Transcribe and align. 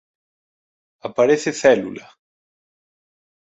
Aparece 1.09 1.49
Célula. 1.61 2.07